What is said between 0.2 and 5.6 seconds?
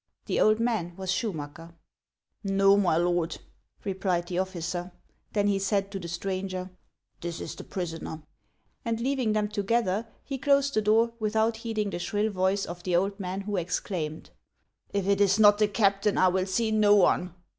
The old man was Schumacker." Xo, my Lord," replied the officer; then he